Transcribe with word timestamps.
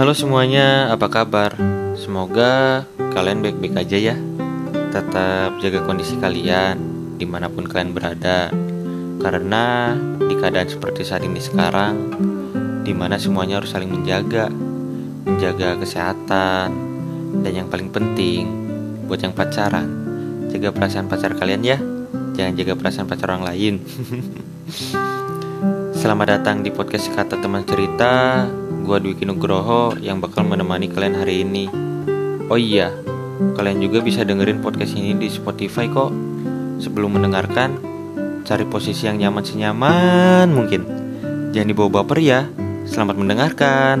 Halo 0.00 0.16
semuanya, 0.16 0.88
apa 0.88 1.12
kabar? 1.12 1.60
Semoga 1.92 2.88
kalian 3.12 3.44
baik-baik 3.44 3.84
aja 3.84 4.00
ya. 4.00 4.16
Tetap 4.96 5.60
jaga 5.60 5.84
kondisi 5.84 6.16
kalian 6.16 6.80
di 7.20 7.28
mana 7.28 7.52
pun 7.52 7.68
kalian 7.68 7.92
berada. 7.92 8.48
Karena 9.20 9.92
di 10.16 10.40
keadaan 10.40 10.72
seperti 10.72 11.04
saat 11.04 11.20
ini 11.20 11.36
sekarang 11.36 12.16
Di 12.80 12.96
mana 12.96 13.20
semuanya 13.20 13.60
harus 13.60 13.76
saling 13.76 13.92
menjaga. 13.92 14.48
Menjaga 15.28 15.76
kesehatan. 15.76 16.72
Dan 17.44 17.52
yang 17.52 17.68
paling 17.68 17.92
penting 17.92 18.48
Buat 19.04 19.20
yang 19.20 19.36
pacaran 19.36 19.84
Jaga 20.48 20.72
perasaan 20.72 21.12
pacar 21.12 21.36
kalian 21.36 21.60
ya. 21.60 21.76
Jangan 22.40 22.56
jaga 22.56 22.72
perasaan 22.72 23.04
pacar 23.04 23.36
orang 23.36 23.52
lain. 23.52 23.84
Selamat 26.00 26.40
datang 26.40 26.64
di 26.64 26.72
podcast 26.72 27.12
Kata 27.12 27.36
Teman 27.36 27.68
Cerita 27.68 28.48
Gua 28.80 28.96
Dwiki 28.96 29.28
Nugroho 29.28 29.92
yang 30.00 30.24
bakal 30.24 30.48
menemani 30.48 30.88
kalian 30.88 31.20
hari 31.20 31.44
ini. 31.44 31.68
Oh 32.48 32.56
iya, 32.56 32.90
kalian 33.54 33.78
juga 33.78 34.00
bisa 34.00 34.24
dengerin 34.24 34.64
podcast 34.64 34.96
ini 34.96 35.12
di 35.14 35.28
Spotify 35.28 35.86
kok. 35.86 36.10
Sebelum 36.80 37.20
mendengarkan, 37.20 37.76
cari 38.48 38.64
posisi 38.64 39.04
yang 39.04 39.20
nyaman 39.20 39.44
senyaman 39.44 40.48
mungkin. 40.48 40.82
Jangan 41.52 41.68
dibawa 41.68 42.00
baper 42.00 42.18
ya. 42.24 42.48
Selamat 42.88 43.20
mendengarkan. 43.20 43.96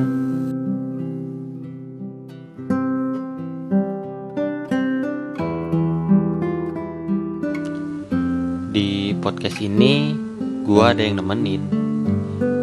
Di 8.72 9.12
podcast 9.20 9.60
ini, 9.60 10.16
gua 10.64 10.96
ada 10.96 11.04
yang 11.04 11.20
nemenin. 11.20 11.62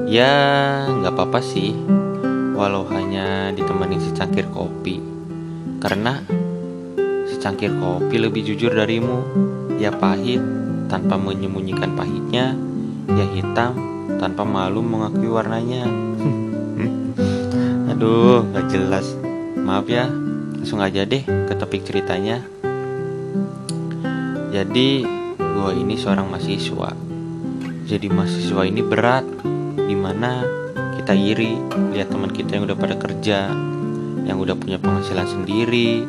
Ya, 0.09 0.88
nggak 0.88 1.14
apa-apa 1.14 1.44
sih 1.44 1.76
walau 2.58 2.89
hanya 2.89 3.53
ditemani 3.53 4.02
secangkir 4.02 4.50
kopi. 4.50 4.97
Karena 5.77 6.25
secangkir 7.30 7.69
kopi 7.77 8.17
lebih 8.17 8.41
jujur 8.50 8.73
darimu, 8.73 9.22
ya 9.77 9.94
pahit 9.94 10.41
tanpa 10.89 11.22
menyembunyikan 11.22 11.94
pahitnya, 11.94 12.58
ya 13.13 13.25
hitam 13.30 13.78
tanpa 14.17 14.41
malu 14.41 14.81
mengakui 14.81 15.30
warnanya. 15.30 15.85
Aduh, 17.94 18.41
gak 18.50 18.73
jelas. 18.73 19.05
Maaf 19.53 19.85
ya, 19.85 20.09
langsung 20.58 20.81
aja 20.81 21.05
deh 21.05 21.22
ke 21.22 21.53
topik 21.53 21.85
ceritanya. 21.85 22.41
Jadi, 24.50 25.05
gue 25.38 25.72
ini 25.78 25.94
seorang 25.94 26.25
mahasiswa. 26.25 26.89
Jadi 27.85 28.08
mahasiswa 28.09 28.66
ini 28.66 28.81
berat, 28.81 29.28
di 29.78 29.94
mana 29.94 30.41
kita 31.08 31.23
iri 31.23 31.55
lihat 31.95 32.11
teman 32.11 32.36
kita 32.36 32.59
yang 32.59 32.67
udah 32.67 32.75
pada 32.75 33.00
kerja 33.00 33.47
yang 34.27 34.44
udah 34.44 34.59
punya 34.59 34.75
penghasilan 34.75 35.23
sendiri 35.23 36.03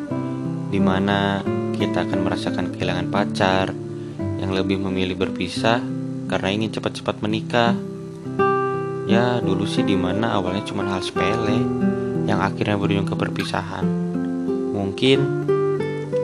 di 0.67 0.79
mana 0.83 1.39
kita 1.71 2.03
akan 2.03 2.19
merasakan 2.27 2.67
kehilangan 2.75 3.07
pacar 3.07 3.71
yang 4.43 4.51
lebih 4.51 4.75
memilih 4.75 5.15
berpisah 5.15 5.79
karena 6.27 6.51
ingin 6.51 6.75
cepat-cepat 6.75 7.15
menikah. 7.23 7.79
Ya 9.07 9.39
dulu 9.39 9.63
sih 9.63 9.87
di 9.87 9.95
mana 9.95 10.35
awalnya 10.35 10.67
cuma 10.67 10.83
hal 10.83 10.99
sepele 10.99 11.63
yang 12.27 12.43
akhirnya 12.43 12.75
berujung 12.75 13.07
ke 13.07 13.15
perpisahan. 13.15 13.87
Mungkin 14.75 15.19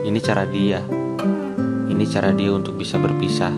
ini 0.04 0.20
cara 0.20 0.44
dia. 0.44 0.84
Ini 1.88 2.04
cara 2.12 2.28
dia 2.36 2.52
untuk 2.52 2.76
bisa 2.76 3.00
berpisah. 3.00 3.56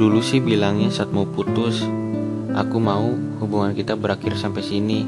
Dulu 0.00 0.24
sih 0.24 0.40
bilangnya 0.40 0.88
saat 0.88 1.12
mau 1.12 1.28
putus 1.28 1.84
Aku 2.50 2.82
mau 2.82 3.14
hubungan 3.38 3.70
kita 3.78 3.94
berakhir 3.94 4.34
sampai 4.34 4.66
sini. 4.66 5.06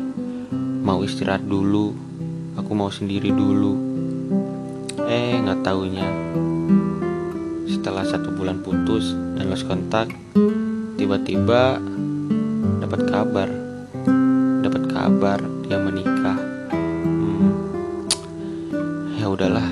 Mau 0.83 1.03
istirahat 1.03 1.43
dulu. 1.43 1.91
Aku 2.55 2.71
mau 2.79 2.87
sendiri 2.87 3.35
dulu. 3.35 3.75
Eh, 5.11 5.43
nggak 5.43 5.67
taunya. 5.67 6.07
Setelah 7.67 8.07
satu 8.07 8.31
bulan 8.31 8.63
putus 8.63 9.11
dan 9.35 9.51
lost 9.51 9.67
kontak, 9.67 10.15
tiba-tiba 10.95 11.83
dapat 12.79 13.01
kabar. 13.11 13.49
Dapat 14.63 14.83
kabar 14.95 15.39
dia 15.67 15.83
menikah. 15.83 16.39
Hmm, 17.03 17.51
ya 19.19 19.27
udahlah, 19.27 19.67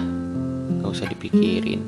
nggak 0.82 0.91
usah 0.91 1.06
dipikirin. 1.06 1.86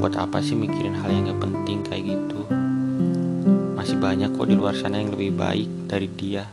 Buat 0.00 0.16
apa 0.16 0.40
sih 0.40 0.56
mikirin 0.56 0.96
hal 0.96 1.12
yang 1.12 1.28
gak 1.32 1.44
penting 1.44 1.80
kayak 1.84 2.04
gitu? 2.12 2.53
Banyak 4.04 4.36
kok 4.36 4.52
di 4.52 4.52
luar 4.52 4.76
sana 4.76 5.00
yang 5.00 5.16
lebih 5.16 5.32
baik 5.32 5.88
dari 5.88 6.12
dia. 6.12 6.44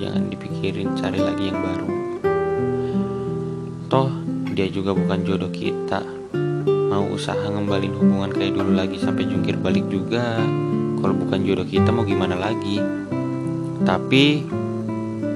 Jangan 0.00 0.32
dipikirin 0.32 0.96
cari 0.96 1.20
lagi 1.20 1.52
yang 1.52 1.60
baru. 1.60 1.88
Toh, 3.92 4.08
dia 4.56 4.64
juga 4.72 4.96
bukan 4.96 5.28
jodoh 5.28 5.52
kita. 5.52 6.00
Mau 6.88 7.12
usaha 7.12 7.36
ngembalin 7.36 7.92
hubungan 8.00 8.32
kayak 8.32 8.56
dulu 8.56 8.72
lagi 8.72 8.96
sampai 8.96 9.28
jungkir 9.28 9.60
balik 9.60 9.84
juga. 9.92 10.40
Kalau 11.04 11.12
bukan 11.12 11.44
jodoh 11.44 11.68
kita 11.68 11.92
mau 11.92 12.08
gimana 12.08 12.40
lagi? 12.40 12.80
Tapi 13.84 14.48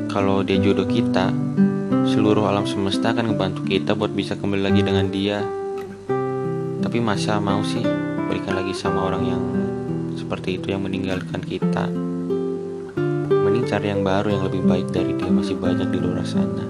kalau 0.08 0.40
dia 0.48 0.56
jodoh 0.56 0.88
kita, 0.88 1.28
seluruh 2.08 2.48
alam 2.48 2.64
semesta 2.64 3.12
akan 3.12 3.36
ngebantu 3.36 3.68
kita 3.68 3.92
buat 3.92 4.16
bisa 4.16 4.32
kembali 4.32 4.64
lagi 4.64 4.80
dengan 4.80 5.12
dia. 5.12 5.44
Tapi 6.80 7.04
masa 7.04 7.36
mau 7.36 7.60
sih 7.60 7.84
berikan 8.32 8.56
lagi 8.56 8.72
sama 8.72 9.12
orang 9.12 9.24
yang 9.28 9.44
seperti 10.16 10.56
itu 10.56 10.72
yang 10.72 10.82
meninggalkan 10.82 11.44
kita. 11.44 11.86
Mending 13.28 13.68
cari 13.68 13.92
yang 13.92 14.02
baru 14.02 14.32
yang 14.32 14.44
lebih 14.48 14.62
baik 14.64 14.88
dari 14.90 15.12
dia. 15.14 15.28
Masih 15.30 15.54
banyak 15.54 15.92
di 15.92 15.98
luar 16.00 16.24
sana. 16.24 16.64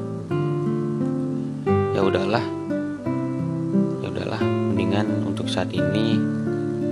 Ya 1.95 2.05
udahlah. 2.05 2.45
Ya 4.03 4.07
udahlah. 4.13 4.43
Mendingan 4.43 5.25
untuk 5.25 5.49
saat 5.49 5.71
ini 5.73 6.21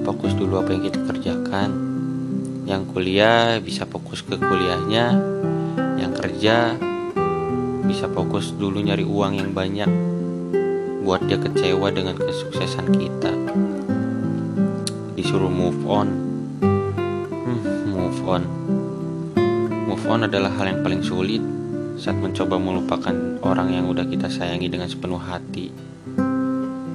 fokus 0.06 0.32
dulu 0.38 0.62
apa 0.62 0.72
yang 0.72 0.86
kita 0.86 1.04
kerjakan. 1.04 1.70
Yang 2.64 2.82
kuliah 2.96 3.60
bisa 3.60 3.84
fokus 3.84 4.24
ke 4.24 4.38
kuliahnya. 4.38 5.20
Yang 6.00 6.12
kerja 6.22 6.56
bisa 7.84 8.08
fokus 8.08 8.56
dulu 8.56 8.80
nyari 8.80 9.04
uang 9.04 9.36
yang 9.36 9.50
banyak 9.52 9.90
buat 11.04 11.20
dia 11.28 11.36
kecewa 11.36 11.92
dengan 11.92 12.16
kesuksesan 12.16 12.88
kita. 12.96 13.32
Disuruh 15.12 15.52
move 15.52 15.84
on 15.84 16.33
on. 18.28 18.42
Move 19.84 20.04
on 20.08 20.26
adalah 20.26 20.52
hal 20.56 20.66
yang 20.72 20.80
paling 20.80 21.00
sulit 21.04 21.40
saat 21.94 22.18
mencoba 22.18 22.58
melupakan 22.58 23.14
orang 23.44 23.70
yang 23.70 23.86
udah 23.86 24.04
kita 24.08 24.26
sayangi 24.26 24.66
dengan 24.66 24.90
sepenuh 24.90 25.20
hati. 25.20 25.70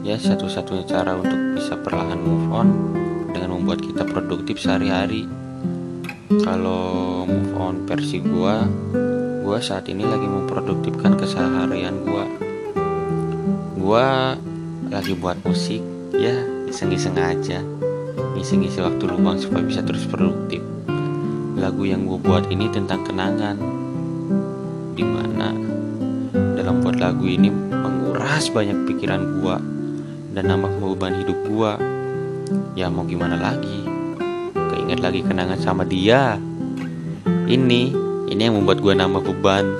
Ya, 0.03 0.17
satu-satunya 0.17 0.85
cara 0.89 1.15
untuk 1.15 1.37
bisa 1.55 1.77
perlahan 1.79 2.19
move 2.19 2.47
on 2.51 2.67
dengan 3.31 3.57
membuat 3.57 3.79
kita 3.83 4.03
produktif 4.05 4.59
sehari-hari. 4.59 5.29
Kalau 6.45 7.25
move 7.25 7.53
on 7.57 7.85
versi 7.89 8.21
gua, 8.21 8.65
gua 9.41 9.57
saat 9.61 9.89
ini 9.89 10.05
lagi 10.05 10.27
memproduktifkan 10.29 11.17
keseharian 11.17 12.05
gua. 12.05 12.25
Gua 13.79 14.35
lagi 14.89 15.13
buat 15.17 15.41
musik, 15.45 15.81
ya 16.13 16.35
iseng-iseng 16.69 17.17
aja 17.17 17.65
ngisi-ngisi 18.37 18.79
waktu 18.79 19.03
luang 19.09 19.41
supaya 19.41 19.65
bisa 19.65 19.81
terus 19.81 20.05
produktif 20.05 20.68
lagu 21.59 21.83
yang 21.83 22.07
gue 22.07 22.15
buat 22.15 22.47
ini 22.47 22.71
tentang 22.71 23.03
kenangan. 23.03 23.59
Di 24.95 25.03
mana 25.03 25.51
dalam 26.55 26.79
buat 26.79 26.95
lagu 26.95 27.27
ini 27.27 27.51
menguras 27.51 28.47
banyak 28.47 28.87
pikiran 28.87 29.43
gue 29.43 29.55
dan 30.31 30.47
nambah 30.47 30.71
beban 30.79 31.19
hidup 31.19 31.35
gue 31.35 31.71
ya 32.79 32.87
mau 32.87 33.03
gimana 33.03 33.35
lagi? 33.35 33.83
Keinget 34.55 35.03
lagi 35.03 35.19
kenangan 35.19 35.59
sama 35.59 35.83
dia. 35.83 36.39
Ini 37.27 37.81
ini 38.31 38.39
yang 38.39 38.55
membuat 38.55 38.79
gue 38.79 38.95
nambah 38.95 39.27
beban. 39.27 39.67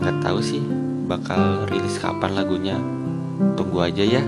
Nggak 0.00 0.16
tahu 0.24 0.40
sih 0.40 0.64
bakal 1.04 1.68
rilis 1.68 2.00
kapan 2.00 2.32
lagunya. 2.32 2.80
Tunggu 3.60 3.84
aja 3.84 4.00
ya. 4.00 4.24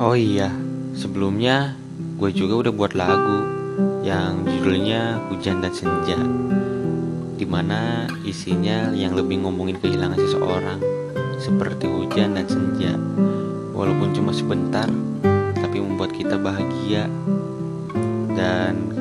Oh 0.00 0.16
iya 0.16 0.63
Sebelumnya, 0.94 1.74
gue 2.22 2.30
juga 2.30 2.62
udah 2.62 2.72
buat 2.72 2.94
lagu 2.94 3.38
yang 4.06 4.46
judulnya 4.46 5.18
Hujan 5.26 5.58
dan 5.58 5.74
Senja 5.74 6.14
Di 7.34 7.42
mana 7.42 8.06
isinya 8.22 8.94
yang 8.94 9.18
lebih 9.18 9.42
ngomongin 9.42 9.82
kehilangan 9.82 10.14
seseorang 10.22 10.78
Seperti 11.42 11.90
hujan 11.90 12.38
dan 12.38 12.46
senja. 12.46 12.94
Walaupun 13.74 14.14
cuma 14.14 14.30
sebentar, 14.30 14.86
tapi 15.58 15.82
membuat 15.82 16.14
kita 16.14 16.38
bahagia. 16.38 17.10
Dan 18.32 18.94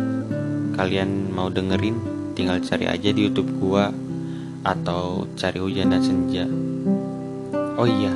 kalian 0.74 1.30
mau 1.30 1.48
dengerin, 1.48 1.96
tinggal 2.34 2.58
cari 2.60 2.90
aja 2.90 3.14
di 3.14 3.30
youtube 3.30 3.48
gue 3.48 3.86
Atau 4.66 5.30
cari 5.38 5.62
hujan 5.62 5.94
dan 5.94 6.02
senja. 6.04 6.44
Oh 7.80 7.88
iya, 7.88 8.12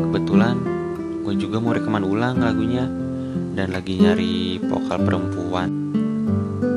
kebetulan 0.00 0.81
gue 1.22 1.34
juga 1.38 1.62
mau 1.62 1.70
rekaman 1.70 2.02
ulang 2.02 2.42
lagunya 2.42 2.82
dan 3.54 3.70
lagi 3.70 3.94
nyari 3.94 4.58
vokal 4.58 4.98
perempuan. 5.06 5.70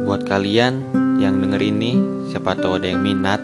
Buat 0.05 0.29
kalian 0.29 0.85
yang 1.17 1.41
denger 1.41 1.61
ini, 1.65 1.97
siapa 2.29 2.53
tahu 2.53 2.77
ada 2.77 2.93
yang 2.93 3.01
minat, 3.01 3.41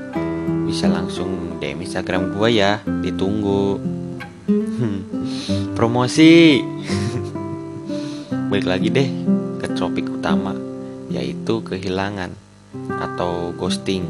bisa 0.70 0.86
langsung 0.86 1.58
DM 1.58 1.82
Instagram 1.82 2.38
gue 2.38 2.50
ya, 2.54 2.86
ditunggu. 2.86 3.82
Promosi. 5.78 6.62
Balik 8.54 8.68
lagi 8.70 8.88
deh 8.94 9.10
ke 9.58 9.68
topik 9.74 10.06
utama, 10.06 10.54
yaitu 11.10 11.66
kehilangan 11.66 12.30
atau 13.02 13.56
ghosting. 13.58 14.06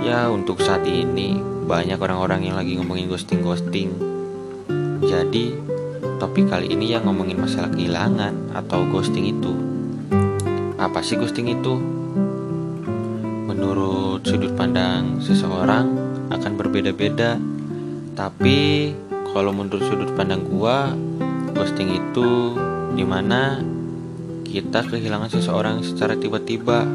Ya, 0.00 0.32
untuk 0.32 0.64
saat 0.64 0.88
ini 0.88 1.36
banyak 1.64 1.96
orang-orang 2.00 2.48
yang 2.48 2.56
lagi 2.56 2.76
ngomongin 2.76 3.08
ghosting-ghosting. 3.08 3.90
Jadi, 5.04 5.73
topik 6.18 6.46
kali 6.50 6.70
ini 6.70 6.94
yang 6.94 7.06
ngomongin 7.06 7.38
masalah 7.40 7.70
kehilangan 7.72 8.54
atau 8.54 8.86
ghosting 8.88 9.28
itu. 9.30 9.52
Apa 10.78 11.00
sih 11.00 11.18
ghosting 11.18 11.50
itu? 11.50 11.74
Menurut 13.50 14.22
sudut 14.26 14.52
pandang 14.54 15.18
seseorang 15.22 15.90
akan 16.30 16.52
berbeda-beda. 16.58 17.38
Tapi 18.14 18.90
kalau 19.34 19.50
menurut 19.50 19.82
sudut 19.86 20.10
pandang 20.14 20.46
gua, 20.46 20.94
ghosting 21.54 21.90
itu 21.90 22.54
di 22.94 23.02
mana 23.02 23.58
kita 24.46 24.86
kehilangan 24.86 25.34
seseorang 25.34 25.82
secara 25.82 26.14
tiba-tiba 26.14 26.86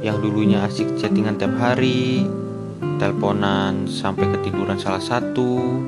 yang 0.00 0.20
dulunya 0.20 0.64
asik 0.64 0.96
chattingan 1.00 1.36
tiap 1.36 1.56
hari, 1.60 2.24
teleponan 3.00 3.88
sampai 3.88 4.28
ketiduran 4.36 4.76
salah 4.76 5.00
satu, 5.00 5.80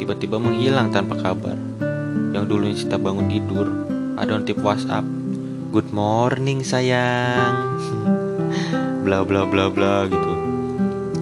tiba-tiba 0.00 0.40
menghilang 0.40 0.92
tanpa 0.92 1.18
kabar. 1.20 1.56
Yang 2.32 2.44
dulunya 2.48 2.76
kita 2.76 2.96
bangun 3.00 3.26
tidur, 3.28 3.66
ada 4.16 4.36
notif 4.36 4.56
WhatsApp, 4.60 5.04
Good 5.72 5.92
morning 5.92 6.64
sayang, 6.64 7.76
bla 9.04 9.26
bla 9.26 9.44
bla 9.44 9.68
bla 9.68 10.08
gitu. 10.08 10.32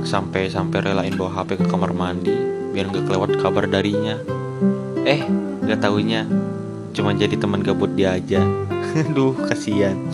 Sampai 0.06 0.47
sampai 0.53 0.85
relain 0.85 1.19
bawa 1.19 1.43
HP 1.43 1.59
ke 1.59 1.67
kamar 1.67 1.91
mandi 1.91 2.35
biar 2.71 2.91
nggak 2.91 3.11
kelewat 3.11 3.31
kabar 3.43 3.67
darinya. 3.67 4.15
Eh, 5.03 5.27
nggak 5.65 5.81
taunya 5.83 6.29
cuma 6.95 7.11
jadi 7.11 7.35
teman 7.35 7.67
gabut 7.67 7.91
dia 7.99 8.15
aja. 8.15 8.45
Duh, 9.17 9.35
kasihan 9.51 9.99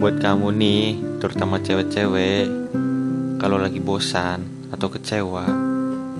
buat 0.00 0.16
kamu 0.16 0.48
nih, 0.56 0.86
terutama 1.20 1.60
cewek-cewek, 1.60 2.48
kalau 3.36 3.60
lagi 3.60 3.84
bosan 3.84 4.48
atau 4.72 4.88
kecewa, 4.88 5.69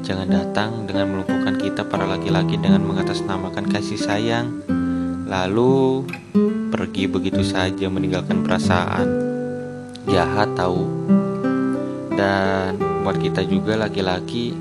jangan 0.00 0.29
datang 0.29 0.70
dengan 0.88 1.12
melumpuhkan 1.12 1.56
kita 1.61 1.85
para 1.85 2.08
laki-laki 2.08 2.56
dengan 2.56 2.82
mengatasnamakan 2.85 3.69
kasih 3.69 4.00
sayang, 4.00 4.64
lalu 5.29 6.05
pergi 6.70 7.05
begitu 7.11 7.44
saja 7.44 7.87
meninggalkan 7.93 8.43
perasaan. 8.43 9.08
Jahat 10.08 10.56
tahu. 10.56 10.88
Dan 12.17 12.76
buat 13.05 13.17
kita 13.17 13.44
juga 13.47 13.76
laki-laki, 13.81 14.52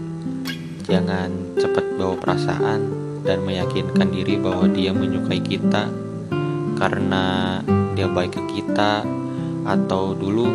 jangan 0.88 1.58
cepat 1.60 1.86
bawa 2.00 2.16
perasaan 2.16 2.80
dan 3.24 3.44
meyakinkan 3.44 4.10
diri 4.10 4.40
bahwa 4.40 4.66
dia 4.72 4.96
menyukai 4.96 5.44
kita 5.44 5.92
karena 6.80 7.60
dia 7.94 8.08
baik 8.08 8.40
ke 8.40 8.42
kita 8.56 9.04
atau 9.68 10.16
dulu 10.16 10.48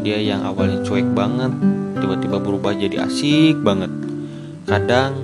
dia 0.00 0.16
yang 0.16 0.40
awalnya 0.48 0.80
cuek 0.80 1.12
banget 1.12 1.52
tiba-tiba 2.00 2.40
berubah 2.40 2.72
jadi 2.72 3.04
asik 3.04 3.60
banget 3.60 3.92
kadang 4.70 5.18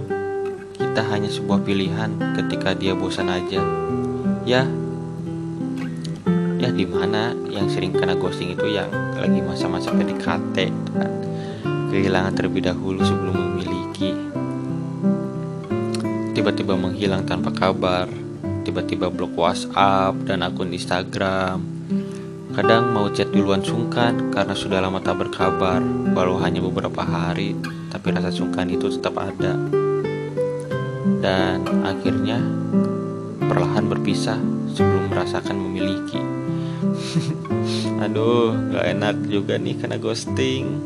kita 0.75 1.07
hanya 1.07 1.31
sebuah 1.31 1.63
pilihan 1.63 2.19
ketika 2.35 2.75
dia 2.75 2.99
bosan 2.99 3.31
aja. 3.31 3.63
Ya. 4.43 4.67
Ya 6.59 6.69
di 6.75 6.83
mana 6.83 7.31
yang 7.47 7.71
sering 7.71 7.95
kena 7.95 8.19
ghosting 8.19 8.59
itu 8.59 8.67
yang 8.67 8.91
lagi 9.15 9.39
masa-masa 9.47 9.95
PDKT 9.95 10.57
kan. 10.99 11.13
Kehilangan 11.95 12.35
terlebih 12.35 12.67
dahulu 12.67 12.99
sebelum 13.07 13.39
memiliki. 13.39 14.11
Tiba-tiba 16.35 16.75
menghilang 16.75 17.23
tanpa 17.23 17.55
kabar 17.55 18.11
tiba-tiba 18.67 19.15
blok 19.15 19.39
WhatsApp 19.39 20.27
dan 20.27 20.43
akun 20.43 20.75
Instagram. 20.75 21.63
Kadang 22.51 22.91
mau 22.91 23.07
chat 23.15 23.31
duluan 23.31 23.63
sungkan 23.63 24.35
karena 24.35 24.59
sudah 24.59 24.83
lama 24.83 24.99
tak 24.99 25.23
berkabar, 25.23 25.79
walau 26.19 26.35
hanya 26.43 26.59
beberapa 26.59 27.05
hari, 27.05 27.55
tapi 27.97 28.13
rasa 28.13 28.29
sungkan 28.29 28.69
itu 28.69 28.93
tetap 28.93 29.17
ada. 29.17 29.57
Dan 31.25 31.65
akhirnya 31.81 32.37
perlahan 33.41 33.89
berpisah 33.89 34.37
sebelum 34.77 35.09
merasakan 35.09 35.57
memiliki. 35.57 36.21
Aduh, 38.05 38.53
gak 38.77 38.85
enak 38.85 39.17
juga 39.33 39.57
nih 39.57 39.81
karena 39.81 39.97
ghosting. 39.97 40.77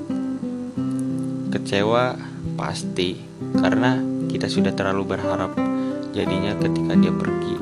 Kecewa 1.51 2.15
pasti 2.55 3.19
karena 3.59 3.99
kita 4.31 4.47
sudah 4.47 4.71
terlalu 4.71 5.11
berharap. 5.11 5.51
Jadinya 6.15 6.55
ketika 6.62 6.95
dia 6.95 7.11
pergi, 7.11 7.55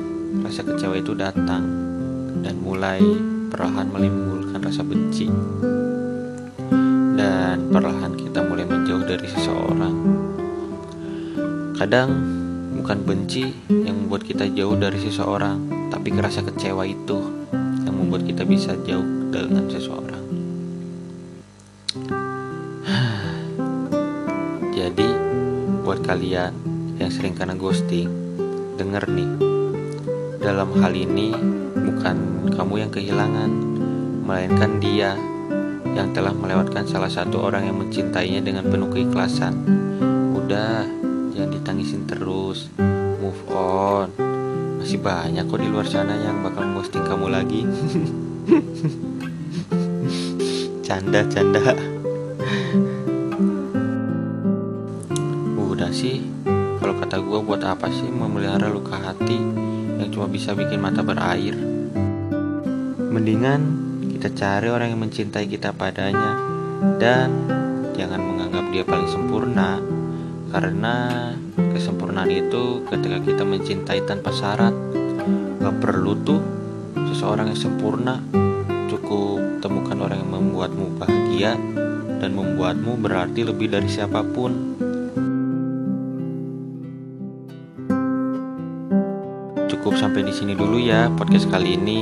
rasa 0.45 0.61
kecewa 0.61 0.93
itu 1.01 1.17
datang 1.17 1.65
dan 2.45 2.53
mulai 2.61 3.01
perlahan 3.49 3.89
menimbulkan 3.89 4.61
rasa 4.61 4.85
benci 4.85 5.25
dan 7.19 7.67
perlahan 7.67 8.15
kita 8.15 8.39
mulai 8.39 8.63
dari 9.09 9.25
seseorang. 9.25 9.95
Kadang 11.73 12.09
bukan 12.77 13.01
benci 13.01 13.49
yang 13.65 14.05
membuat 14.05 14.21
kita 14.21 14.45
jauh 14.53 14.77
dari 14.77 15.01
seseorang 15.01 15.89
tapi 15.89 16.13
rasa 16.13 16.45
kecewa 16.45 16.85
itu 16.85 17.17
yang 17.89 17.97
membuat 17.97 18.29
kita 18.29 18.45
bisa 18.45 18.77
jauh 18.85 19.33
dengan 19.33 19.65
seseorang. 19.65 20.21
Jadi 24.77 25.09
buat 25.81 26.05
kalian 26.05 26.53
yang 27.01 27.09
sering 27.09 27.33
kena 27.33 27.57
ghosting 27.57 28.13
denger 28.77 29.09
nih. 29.09 29.31
Dalam 30.37 30.69
hal 30.77 30.93
ini 30.93 31.33
bukan 31.73 32.45
kamu 32.53 32.85
yang 32.85 32.93
kehilangan, 32.93 33.49
melainkan 34.21 34.77
dia 34.77 35.17
yang 35.97 36.13
telah 36.13 36.33
melewatkan 36.35 36.85
salah 36.85 37.09
satu 37.09 37.49
orang 37.49 37.69
yang 37.69 37.77
mencintainya 37.77 38.41
dengan 38.43 38.69
penuh 38.69 38.89
keikhlasan. 38.91 39.53
Udah, 40.35 40.85
jangan 41.33 41.51
ditangisin 41.53 42.05
terus, 42.05 42.69
move 43.19 43.41
on. 43.49 44.07
Masih 44.79 44.99
banyak 45.01 45.43
kok 45.45 45.59
di 45.59 45.67
luar 45.67 45.85
sana 45.85 46.15
yang 46.15 46.41
bakal 46.45 46.63
posting 46.77 47.03
kamu 47.03 47.27
lagi. 47.29 47.61
canda, 50.87 51.21
canda. 51.27 51.75
Udah 55.59 55.91
sih, 55.91 56.23
kalau 56.79 56.95
kata 56.97 57.19
gue 57.19 57.39
buat 57.43 57.61
apa 57.65 57.91
sih 57.91 58.07
memelihara 58.07 58.71
luka 58.71 58.97
hati 58.97 59.37
yang 59.99 60.09
cuma 60.15 60.31
bisa 60.31 60.55
bikin 60.55 60.79
mata 60.79 61.03
berair. 61.03 61.59
Mendingan 63.09 63.88
kita 64.19 64.35
cari 64.35 64.67
orang 64.67 64.91
yang 64.91 64.99
mencintai 64.99 65.47
kita 65.47 65.71
padanya. 65.71 66.35
Dan 66.99 67.47
jangan 67.95 68.19
menganggap 68.19 68.67
dia 68.67 68.83
paling 68.83 69.07
sempurna. 69.07 69.79
Karena 70.51 71.31
kesempurnaan 71.55 72.27
itu 72.27 72.83
ketika 72.91 73.23
kita 73.23 73.47
mencintai 73.47 74.03
tanpa 74.03 74.35
syarat. 74.35 74.75
Gak 75.63 75.75
perlu 75.79 76.19
tuh 76.27 76.43
seseorang 77.15 77.55
yang 77.55 77.71
sempurna. 77.71 78.19
Cukup 78.91 79.63
temukan 79.63 79.95
orang 80.03 80.19
yang 80.19 80.31
membuatmu 80.35 80.99
bahagia 80.99 81.55
dan 82.19 82.35
membuatmu 82.35 82.99
berarti 82.99 83.47
lebih 83.47 83.71
dari 83.71 83.87
siapa 83.87 84.19
pun. 84.19 84.51
Cukup 89.71 89.95
sampai 89.95 90.27
di 90.27 90.35
sini 90.35 90.59
dulu 90.59 90.75
ya 90.75 91.07
podcast 91.07 91.47
kali 91.47 91.79
ini. 91.79 91.99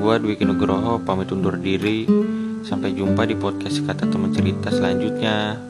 Gua 0.00 0.16
Dwi 0.16 0.32
Nugroho 0.40 0.96
pamit 1.04 1.28
undur 1.28 1.60
diri. 1.60 2.08
Sampai 2.64 2.96
jumpa 2.96 3.28
di 3.28 3.36
podcast 3.36 3.84
kata 3.84 4.08
teman 4.08 4.32
cerita 4.32 4.72
selanjutnya. 4.72 5.60